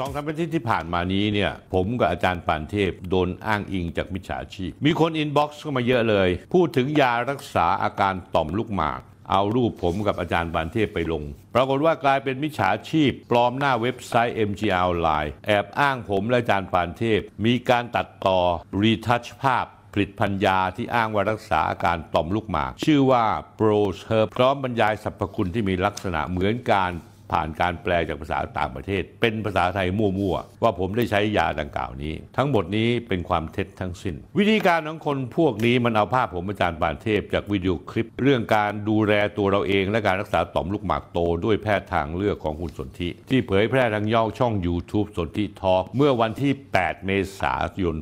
[0.00, 11.22] สองสามอาทิตย์ที่ผ่านมานี้เนี่ยผมกับอาจารย์ปานเทพโดนอ้างอิงจากมิจฉาชีพ มีคน inbox เข้ามาเยอะเลย พูดถึงยารักษาอาการต่อมลูกหมาก เอารูปผมกับอาจารย์ปานเทพไปลง
[11.54, 18.40] ปรากฏว่ากลายเป็นมิจฉาชีพ ปลอมหน้าเว็บไซต์ MGR Online แอบอ้างผมและอาจารย์ปานเทพ มีการตัดต่อ
[18.80, 23.24] retouch ภาพผลิตภัณฑ์ยาที่อ้างว่ารักษาอาการต่อมลูกหมาก ชื่อว่า
[23.56, 26.92] โปรเ e r พร้อมบรรยายสรรพคุณที่มีลักษณะเหมือนการ
[27.32, 47.96] ผ่านการแปลจากภาษาต่างประเทศ เป็นภาษาไทยมั่วๆว่าผมได้ใช้ยาดังกล่าวนี้ ทั้งหมดนี้เป็นความเท็จทั้งสิ้น วิธีการของคนพวกนี้มันเอาภาพผมอาจารย์ปานเทพ จากวิดีโอคลิป เรื่องการดูแลตัวเราเอง และการรักษาต่อมลูกหมากโตด้วยแพทย์ทางเลือกของคุณสนธิที่เผยแพร่ทางย่อช่อง YouTube สนธิทอล์กเมื่อวันที่ 8 เมษายน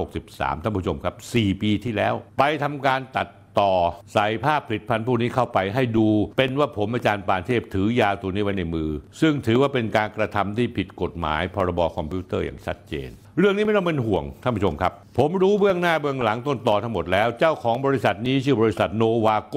[0.00, 3.26] 2563 ท่านผู้ชมครับ 4 ปีที่แล้ว ไปทำการตัด
[3.60, 3.72] ต่อ
[4.14, 19.56] ใส่ภาพผลิตภัณฑ์พวกนี้เข้าไปให้ดูเป็นว่าผมอาจารย์ปานเทพถือยาตัวนี้ไว้ในมือ ซึ่งถือว่าเป็นการกระทำที่ผิดกฎหมาย พรบคอมพิวเตอร์อย่างชัดเจน เรื่องนี้ไม่ต้องเป็นห่วงท่านผู้ชมครับ ผมรู้เบื้องหน้าเบื้องหลังต้นตอทั้งหมดแล้ว เจ้าของบริษัทนี้ชื่อบริษัทโนวาโก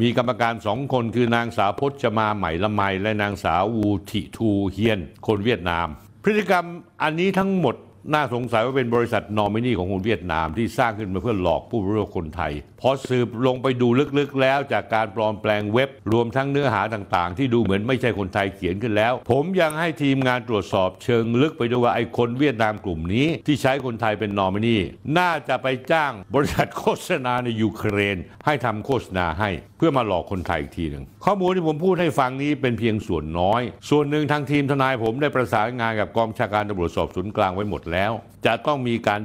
[0.00, 5.88] มีกรรมการสองคนคือนางสาวพจมาใหม่ละไมและนางสาววูทิทูเฮียน คนเวียดนาม
[6.24, 6.64] พฤติกรรม
[7.02, 7.76] อันนี้ทั้งหมด
[8.12, 24.76] น่าสงสัยว่าเป็นบริษัทนอมินีของคนเวียดนามที่สร้างขึ้นมาเพื่อหลอกผู้บริโภคคนไทย พอสืบลงไปดูลึกๆแล้วจากการปลอมแปลงเว็บ รวมทั้งเนื้อหาต่างๆ ที่ดูเหมือนไม่ใช่คนไทยเขียนขึ้นแล้ว ผมยังให้ทีมงานตรวจสอบเชิงลึกไปดูว่าไอ้คนเวียดนามกลุ่มนี้ ที่ใช้คนไทยเป็นนอมินี
[25.18, 29.50] น่าจะไปจ้างบริษัทโฆษณาในยูเครน ให้ทำโฆษณาให้
[29.80, 38.12] เพื่อมาหลอกคนไทยอีกทีหนึ่งข้อมูลที่ผมพูดให้ฟังนี้เป็นเพียงส่วนน้อย ส่วนหนึ่งทางทีมทนายผมได้ประสานงานกับกองชาการตำรวจสอบสวนกลางไว้หมดแล้ว
[38.46, 39.20] จะต้องมีการ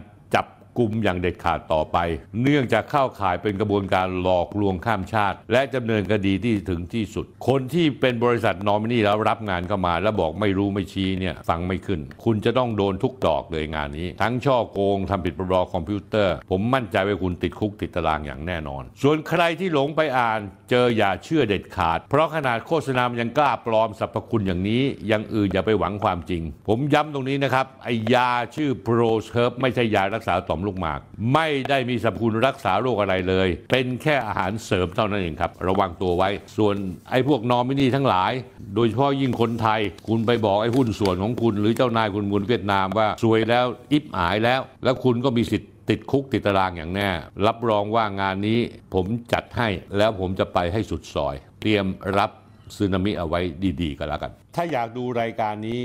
[0.77, 1.97] กลุ่มอย่างเด็ดขาดต่อไป
[2.41, 30.99] เนื่องจากเข้าข่ายเป็นกระบวนการหลอกลวงข้ามชาติ และดำเนินคดีที่ถึงที่สุด คนที่เป็นบริษัทนอมินีแล้วรับงานเข้ามา แล้วบอกไม่รู้ไม่ชี้เนี่ยฟังไม่ขึ้น คุณจะต้องโดนทุกดอกเลยงานนี้ ทั้งช่อโกงทำผิดพรบคอมพิวเตอร์ ผมมั่นใจว่าคุณติดคุกติดตารางอย่างแน่นอน ส่วนใครที่หลงไปอ่านเจออย่าเชื่อเด็ดขาด เพราะขนาดโฆษณามันยังกล้าปลอมสรรพคุณอย่างนี้อยังอื่นอย่าไปหวังความจริง ผมย้ำตรงนี้นะครับไอยาชื่อโปรเซิร์ฟไม่ใช่ยารักษาต่อมลูกหมาก
[31.33, 36.75] ไม่ได้มีสรรพคุณรักษาโรคอะไรเลย เป็นแค่อาหารเสริมเท่านั้นเองครับ ระวังตัวไว้ ส่วน
[37.11, 38.31] ไอ้พวกนอมินีทั้งหลาย
[38.75, 47.09] โดยเฉพาะยิ่งคนไทย คุณไปบอกไอ้หุ้นส่วนของคุณ หรือเจ้านายคุณบุญเวียดนามว่าซวยแล้วอิบหายแล้ว แล้วคุณก็มีสิทธิ์ติดคุกติดตารางอย่างแน่
[47.47, 48.59] รับรองว่างานนี้
[48.93, 51.85] ผมจัดให้แล้วผมจะไปให้สุดซอย เตรียม
[52.17, 52.31] รับ
[52.75, 53.39] ซึนามิเอาไว้
[53.81, 55.81] ดีๆกันแล้วกัน ถ้าอยากดูรายการนี้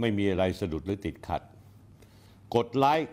[0.00, 1.42] ไม่มีอะไรสะดุดหรือติดขัด
[2.56, 3.12] กดไลค์